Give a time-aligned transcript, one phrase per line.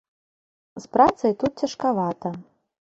[0.85, 2.29] З працай тут цяжкавата.